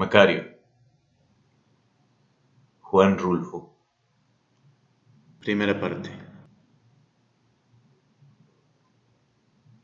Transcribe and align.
Macario. 0.00 0.56
Juan 2.80 3.18
Rulfo. 3.18 3.76
Primera 5.40 5.78
parte. 5.78 6.08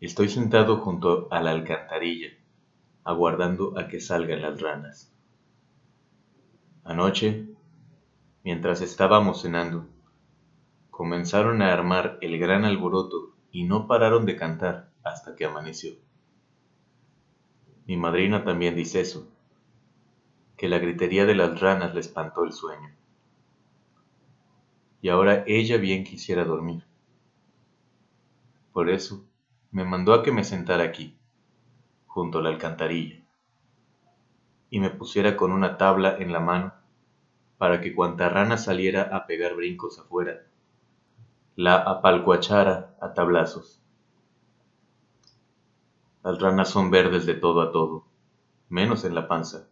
Estoy 0.00 0.30
sentado 0.30 0.78
junto 0.78 1.28
a 1.30 1.42
la 1.42 1.50
alcantarilla, 1.50 2.28
aguardando 3.04 3.78
a 3.78 3.88
que 3.88 4.00
salgan 4.00 4.40
las 4.40 4.58
ranas. 4.62 5.12
Anoche, 6.82 7.50
mientras 8.42 8.80
estábamos 8.80 9.42
cenando, 9.42 9.86
comenzaron 10.88 11.60
a 11.60 11.74
armar 11.74 12.16
el 12.22 12.38
gran 12.38 12.64
alboroto 12.64 13.36
y 13.52 13.64
no 13.64 13.86
pararon 13.86 14.24
de 14.24 14.36
cantar 14.36 14.88
hasta 15.04 15.36
que 15.36 15.44
amaneció. 15.44 15.92
Mi 17.84 17.98
madrina 17.98 18.44
también 18.44 18.74
dice 18.74 19.02
eso, 19.02 19.30
que 20.56 20.68
la 20.68 20.78
gritería 20.78 21.26
de 21.26 21.34
las 21.34 21.60
ranas 21.60 21.94
le 21.94 22.00
espantó 22.00 22.44
el 22.44 22.52
sueño. 22.52 22.90
Y 25.02 25.10
ahora 25.10 25.44
ella 25.46 25.76
bien 25.76 26.04
quisiera 26.04 26.44
dormir. 26.44 26.84
Por 28.72 28.88
eso 28.88 29.24
me 29.70 29.84
mandó 29.84 30.14
a 30.14 30.22
que 30.22 30.32
me 30.32 30.44
sentara 30.44 30.84
aquí, 30.84 31.16
junto 32.06 32.38
a 32.38 32.42
la 32.42 32.48
alcantarilla, 32.48 33.22
y 34.70 34.80
me 34.80 34.90
pusiera 34.90 35.36
con 35.36 35.52
una 35.52 35.76
tabla 35.76 36.16
en 36.18 36.32
la 36.32 36.40
mano 36.40 36.72
para 37.58 37.80
que 37.80 37.94
cuanta 37.94 38.28
rana 38.28 38.56
saliera 38.56 39.02
a 39.02 39.26
pegar 39.26 39.54
brincos 39.54 39.98
afuera, 39.98 40.46
la 41.54 41.76
apalcuachara 41.76 42.96
a 43.00 43.14
tablazos. 43.14 43.82
Las 46.22 46.40
ranas 46.40 46.68
son 46.68 46.90
verdes 46.90 47.24
de 47.24 47.34
todo 47.34 47.60
a 47.60 47.72
todo, 47.72 48.06
menos 48.68 49.04
en 49.04 49.14
la 49.14 49.28
panza 49.28 49.68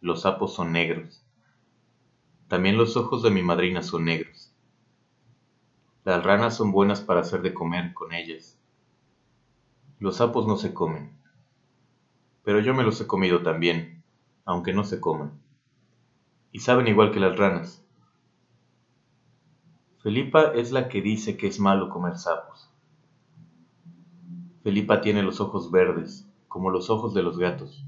los 0.00 0.22
sapos 0.22 0.54
son 0.54 0.72
negros. 0.72 1.22
También 2.48 2.76
los 2.76 2.96
ojos 2.96 3.22
de 3.22 3.30
mi 3.30 3.42
madrina 3.42 3.82
son 3.82 4.06
negros. 4.06 4.52
Las 6.04 6.24
ranas 6.24 6.56
son 6.56 6.72
buenas 6.72 7.00
para 7.00 7.20
hacer 7.20 7.42
de 7.42 7.52
comer 7.52 7.92
con 7.92 8.12
ellas. 8.12 8.58
Los 9.98 10.16
sapos 10.16 10.46
no 10.46 10.56
se 10.56 10.72
comen, 10.72 11.12
pero 12.42 12.60
yo 12.60 12.74
me 12.74 12.82
los 12.82 13.00
he 13.00 13.06
comido 13.06 13.42
también, 13.42 14.02
aunque 14.46 14.72
no 14.72 14.82
se 14.84 14.98
coman. 14.98 15.38
Y 16.52 16.60
saben 16.60 16.88
igual 16.88 17.12
que 17.12 17.20
las 17.20 17.36
ranas. 17.36 17.84
Felipa 20.02 20.52
es 20.54 20.72
la 20.72 20.88
que 20.88 21.02
dice 21.02 21.36
que 21.36 21.46
es 21.46 21.60
malo 21.60 21.90
comer 21.90 22.16
sapos. 22.16 22.70
Felipa 24.62 25.02
tiene 25.02 25.22
los 25.22 25.40
ojos 25.40 25.70
verdes, 25.70 26.26
como 26.48 26.70
los 26.70 26.88
ojos 26.88 27.12
de 27.12 27.22
los 27.22 27.38
gatos. 27.38 27.84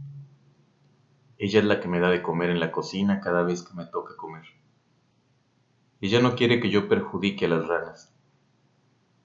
Ella 1.43 1.59
es 1.59 1.65
la 1.65 1.81
que 1.81 1.89
me 1.89 1.99
da 1.99 2.09
de 2.09 2.23
comer 2.23 2.51
en 2.51 2.61
la 2.61 2.71
cocina 2.71 3.21
cada 3.21 3.43
vez 3.43 3.65
que 3.65 3.75
me 3.75 3.85
toca 3.85 4.15
comer. 4.15 4.45
Ella 6.01 6.21
no 6.21 6.37
quiere 6.37 6.61
que 6.61 6.71
yo 6.71 6.87
perjudique 6.87 7.47
a 7.47 7.49
las 7.49 7.67
ranas. 7.67 8.15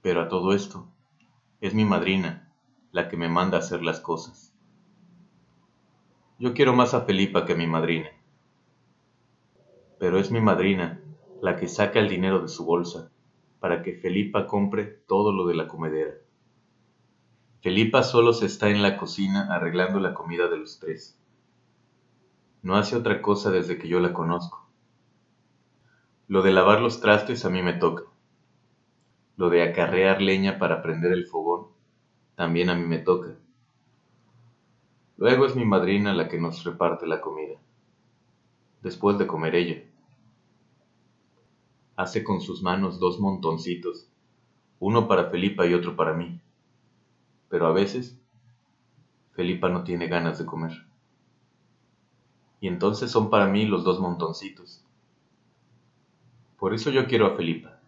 Pero 0.01 0.21
a 0.21 0.27
todo 0.27 0.53
esto, 0.53 0.87
es 1.61 1.75
mi 1.75 1.85
madrina 1.85 2.51
la 2.91 3.07
que 3.07 3.17
me 3.17 3.29
manda 3.29 3.57
a 3.57 3.59
hacer 3.59 3.83
las 3.83 3.99
cosas. 3.99 4.51
Yo 6.39 6.55
quiero 6.55 6.73
más 6.73 6.95
a 6.95 7.01
Felipa 7.01 7.45
que 7.45 7.53
a 7.53 7.55
mi 7.55 7.67
madrina. 7.67 8.09
Pero 9.99 10.17
es 10.17 10.31
mi 10.31 10.41
madrina 10.41 10.99
la 11.43 11.55
que 11.55 11.67
saca 11.67 11.99
el 11.99 12.09
dinero 12.09 12.39
de 12.39 12.47
su 12.47 12.65
bolsa 12.65 13.11
para 13.59 13.83
que 13.83 13.93
Felipa 13.93 14.47
compre 14.47 14.85
todo 14.85 15.31
lo 15.31 15.45
de 15.45 15.53
la 15.53 15.67
comedera. 15.67 16.15
Felipa 17.61 18.01
solo 18.01 18.33
se 18.33 18.47
está 18.47 18.69
en 18.69 18.81
la 18.81 18.97
cocina 18.97 19.53
arreglando 19.53 19.99
la 19.99 20.15
comida 20.15 20.47
de 20.47 20.57
los 20.57 20.79
tres. 20.79 21.21
No 22.67 22.75
hace 22.75 22.97
otra 22.97 23.21
cosa 23.21 23.49
desde 23.49 23.77
que 23.77 23.87
yo 23.87 24.01
la 24.01 24.11
conozco. 24.11 24.67
Lo 26.27 26.41
de 26.41 26.51
lavar 26.51 26.81
los 26.81 26.99
trastes 26.99 27.45
a 27.45 27.49
mí 27.49 27.61
me 27.61 27.71
toca. 27.71 28.03
Lo 29.37 29.49
de 29.49 29.63
acarrear 29.63 30.21
leña 30.21 30.59
para 30.59 30.81
prender 30.81 31.13
el 31.13 31.27
fogón 31.27 31.67
también 32.35 32.69
a 32.69 32.75
mí 32.75 32.85
me 32.85 32.97
toca. 32.97 33.37
Luego 35.15 35.45
es 35.45 35.55
mi 35.55 35.63
madrina 35.63 36.13
la 36.13 36.27
que 36.27 36.41
nos 36.41 36.65
reparte 36.65 37.07
la 37.07 37.21
comida, 37.21 37.57
después 38.81 39.17
de 39.17 39.27
comer 39.27 39.55
ella. 39.55 39.83
Hace 41.95 42.21
con 42.21 42.41
sus 42.41 42.61
manos 42.61 42.99
dos 42.99 43.17
montoncitos, 43.21 44.11
uno 44.79 45.07
para 45.07 45.29
Felipa 45.29 45.65
y 45.65 45.73
otro 45.73 45.95
para 45.95 46.11
mí. 46.11 46.41
Pero 47.47 47.65
a 47.67 47.71
veces, 47.71 48.19
Felipa 49.31 49.69
no 49.69 49.85
tiene 49.85 50.07
ganas 50.09 50.37
de 50.37 50.45
comer 50.45 50.85
y 52.59 52.67
entonces 52.67 53.11
son 53.11 53.29
para 53.29 53.47
mí 53.47 53.65
los 53.65 53.83
dos 53.83 53.99
montoncitos. 53.99 54.83
Por 56.57 56.73
eso 56.73 56.89
yo 56.89 57.07
quiero 57.07 57.27
a 57.27 57.35
Felipa, 57.35 57.79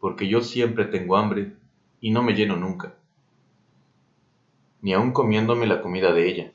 porque 0.00 0.28
yo 0.28 0.42
siempre 0.42 0.84
tengo 0.84 1.16
hambre 1.16 1.56
y 2.00 2.10
no 2.10 2.22
me 2.22 2.34
lleno 2.34 2.56
nunca, 2.56 2.94
ni 4.82 4.92
aun 4.92 5.12
comiéndome 5.12 5.66
la 5.66 5.80
comida 5.80 6.12
de 6.12 6.28
ella. 6.28 6.52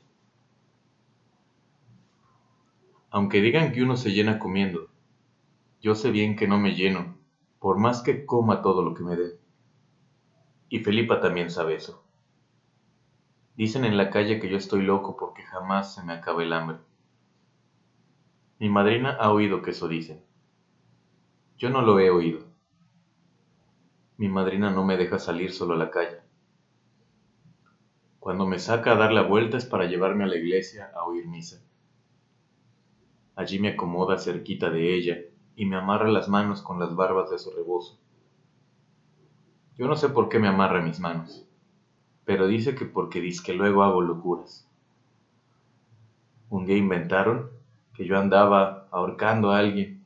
Aunque 3.10 3.40
digan 3.40 3.72
que 3.72 3.82
uno 3.82 3.96
se 3.96 4.12
llena 4.12 4.38
comiendo, 4.38 4.88
yo 5.80 5.94
sé 5.94 6.10
bien 6.10 6.36
que 6.36 6.46
no 6.46 6.58
me 6.58 6.74
lleno, 6.74 7.16
por 7.58 7.78
más 7.78 8.02
que 8.02 8.26
coma 8.26 8.62
todo 8.62 8.82
lo 8.82 8.94
que 8.94 9.02
me 9.02 9.16
dé. 9.16 9.38
Y 10.68 10.80
Felipa 10.80 11.20
también 11.20 11.50
sabe 11.50 11.76
eso. 11.76 12.04
Dicen 13.58 13.84
en 13.84 13.96
la 13.96 14.10
calle 14.10 14.38
que 14.38 14.48
yo 14.48 14.56
estoy 14.56 14.82
loco 14.82 15.16
porque 15.16 15.42
jamás 15.42 15.92
se 15.92 16.04
me 16.04 16.12
acaba 16.12 16.44
el 16.44 16.52
hambre. 16.52 16.78
Mi 18.60 18.68
madrina 18.68 19.16
ha 19.18 19.32
oído 19.32 19.62
que 19.62 19.72
eso 19.72 19.88
dicen. 19.88 20.22
Yo 21.56 21.68
no 21.68 21.82
lo 21.82 21.98
he 21.98 22.08
oído. 22.08 22.46
Mi 24.16 24.28
madrina 24.28 24.70
no 24.70 24.84
me 24.84 24.96
deja 24.96 25.18
salir 25.18 25.50
solo 25.50 25.74
a 25.74 25.76
la 25.76 25.90
calle. 25.90 26.20
Cuando 28.20 28.46
me 28.46 28.60
saca 28.60 28.92
a 28.92 28.94
dar 28.94 29.10
la 29.10 29.22
vuelta 29.22 29.56
es 29.56 29.64
para 29.64 29.86
llevarme 29.86 30.22
a 30.22 30.28
la 30.28 30.36
iglesia 30.36 30.92
a 30.94 31.02
oír 31.02 31.26
misa. 31.26 31.60
Allí 33.34 33.58
me 33.58 33.70
acomoda 33.70 34.18
cerquita 34.18 34.70
de 34.70 34.94
ella 34.94 35.18
y 35.56 35.66
me 35.66 35.74
amarra 35.74 36.08
las 36.08 36.28
manos 36.28 36.62
con 36.62 36.78
las 36.78 36.94
barbas 36.94 37.28
de 37.30 37.40
su 37.40 37.50
rebozo. 37.50 37.98
Yo 39.76 39.88
no 39.88 39.96
sé 39.96 40.10
por 40.10 40.28
qué 40.28 40.38
me 40.38 40.46
amarra 40.46 40.80
mis 40.80 41.00
manos 41.00 41.47
pero 42.28 42.46
dice 42.46 42.74
que 42.74 42.84
porque 42.84 43.26
que 43.42 43.54
luego 43.54 43.82
hago 43.82 44.02
locuras. 44.02 44.68
Un 46.50 46.66
día 46.66 46.76
inventaron 46.76 47.48
que 47.94 48.04
yo 48.04 48.18
andaba 48.18 48.86
ahorcando 48.90 49.50
a 49.50 49.58
alguien, 49.60 50.04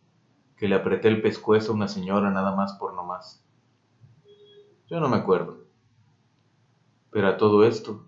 que 0.56 0.68
le 0.68 0.76
apreté 0.76 1.08
el 1.08 1.20
pescuezo 1.20 1.72
a 1.72 1.74
una 1.74 1.88
señora 1.88 2.30
nada 2.30 2.54
más 2.54 2.74
por 2.74 2.94
no 2.94 3.02
más. 3.02 3.44
Yo 4.88 5.00
no 5.00 5.08
me 5.08 5.16
acuerdo. 5.16 5.64
Pero 7.10 7.26
a 7.26 7.36
todo 7.38 7.64
esto, 7.64 8.04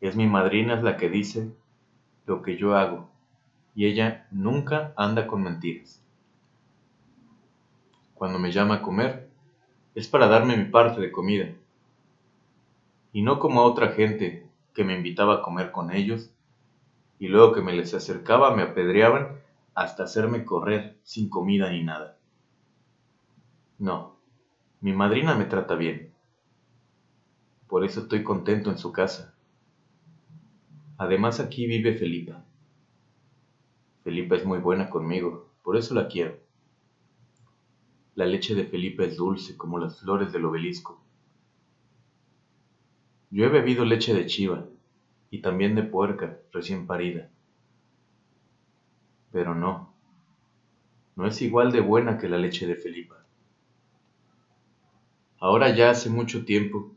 es 0.00 0.14
mi 0.14 0.28
madrina 0.28 0.80
la 0.80 0.96
que 0.96 1.10
dice 1.10 1.52
lo 2.26 2.42
que 2.42 2.56
yo 2.56 2.76
hago, 2.76 3.10
y 3.74 3.86
ella 3.86 4.28
nunca 4.30 4.92
anda 4.96 5.26
con 5.26 5.42
mentiras. 5.42 6.00
Cuando 8.14 8.38
me 8.38 8.52
llama 8.52 8.76
a 8.76 8.82
comer, 8.82 9.28
es 9.96 10.06
para 10.06 10.28
darme 10.28 10.56
mi 10.56 10.66
parte 10.66 11.00
de 11.00 11.10
comida 11.10 11.52
y 13.12 13.22
no 13.22 13.38
como 13.38 13.60
a 13.60 13.64
otra 13.64 13.88
gente 13.88 14.46
que 14.74 14.84
me 14.84 14.94
invitaba 14.94 15.36
a 15.36 15.42
comer 15.42 15.72
con 15.72 15.90
ellos, 15.90 16.30
y 17.18 17.28
luego 17.28 17.52
que 17.52 17.60
me 17.60 17.72
les 17.72 17.92
acercaba 17.92 18.54
me 18.54 18.62
apedreaban 18.62 19.40
hasta 19.74 20.04
hacerme 20.04 20.44
correr 20.44 20.98
sin 21.02 21.28
comida 21.28 21.70
ni 21.70 21.82
nada. 21.82 22.16
No, 23.78 24.16
mi 24.80 24.92
madrina 24.92 25.34
me 25.34 25.44
trata 25.44 25.74
bien. 25.74 26.12
Por 27.68 27.84
eso 27.84 28.00
estoy 28.00 28.22
contento 28.22 28.70
en 28.70 28.78
su 28.78 28.92
casa. 28.92 29.34
Además 30.98 31.40
aquí 31.40 31.66
vive 31.66 31.96
Felipa. 31.96 32.44
Felipa 34.02 34.36
es 34.36 34.44
muy 34.44 34.58
buena 34.58 34.88
conmigo, 34.90 35.48
por 35.62 35.76
eso 35.76 35.94
la 35.94 36.08
quiero. 36.08 36.38
La 38.14 38.26
leche 38.26 38.54
de 38.54 38.64
Felipa 38.64 39.04
es 39.04 39.16
dulce 39.16 39.56
como 39.56 39.78
las 39.78 40.00
flores 40.00 40.32
del 40.32 40.44
obelisco 40.44 41.00
yo 43.30 43.46
he 43.46 43.48
bebido 43.48 43.84
leche 43.84 44.12
de 44.12 44.26
chiva 44.26 44.66
y 45.30 45.40
también 45.40 45.74
de 45.74 45.84
puerca 45.84 46.38
recién 46.52 46.86
parida. 46.86 47.30
Pero 49.30 49.54
no, 49.54 49.94
no 51.14 51.26
es 51.26 51.40
igual 51.40 51.70
de 51.70 51.80
buena 51.80 52.18
que 52.18 52.28
la 52.28 52.38
leche 52.38 52.66
de 52.66 52.76
Felipa. 52.76 53.24
Ahora 55.38 55.74
ya 55.74 55.90
hace 55.90 56.10
mucho 56.10 56.44
tiempo 56.44 56.92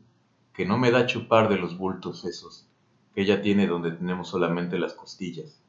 que 0.52 0.66
no 0.66 0.76
me 0.76 0.90
da 0.90 1.06
chupar 1.06 1.48
de 1.48 1.56
los 1.56 1.78
bultos 1.78 2.24
esos 2.24 2.68
que 3.14 3.22
ella 3.22 3.40
tiene 3.42 3.66
donde 3.68 3.92
tenemos 3.92 4.28
solamente 4.28 4.78
las 4.78 4.94
costillas, 4.94 5.62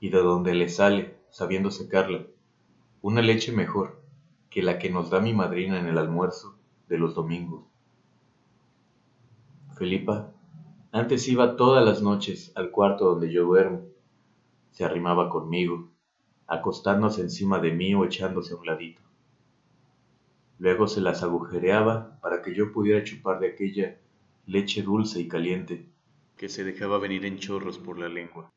y 0.00 0.08
de 0.08 0.18
donde 0.18 0.54
le 0.54 0.70
sale, 0.70 1.18
sabiendo 1.30 1.70
secarla, 1.70 2.24
una 3.02 3.20
leche 3.20 3.52
mejor 3.52 4.02
que 4.48 4.62
la 4.62 4.78
que 4.78 4.88
nos 4.88 5.10
da 5.10 5.20
mi 5.20 5.34
madrina 5.34 5.78
en 5.78 5.86
el 5.86 5.98
almuerzo 5.98 6.58
de 6.88 6.96
los 6.96 7.14
domingos. 7.14 7.73
Felipa 9.76 10.32
antes 10.92 11.26
iba 11.26 11.56
todas 11.56 11.84
las 11.84 12.00
noches 12.00 12.52
al 12.54 12.70
cuarto 12.70 13.06
donde 13.06 13.32
yo 13.32 13.44
duermo 13.44 13.82
se 14.70 14.84
arrimaba 14.84 15.28
conmigo, 15.28 15.90
acostándose 16.46 17.22
encima 17.22 17.58
de 17.58 17.72
mí 17.72 17.92
o 17.94 18.04
echándose 18.04 18.54
a 18.54 18.56
un 18.56 18.66
ladito. 18.66 19.02
Luego 20.60 20.86
se 20.86 21.00
las 21.00 21.24
agujereaba 21.24 22.20
para 22.20 22.42
que 22.42 22.54
yo 22.54 22.72
pudiera 22.72 23.02
chupar 23.02 23.40
de 23.40 23.48
aquella 23.48 23.98
leche 24.46 24.82
dulce 24.82 25.20
y 25.20 25.26
caliente 25.26 25.88
que 26.36 26.48
se 26.48 26.62
dejaba 26.62 26.98
venir 26.98 27.24
en 27.24 27.38
chorros 27.38 27.78
por 27.78 27.98
la 27.98 28.08
lengua. 28.08 28.54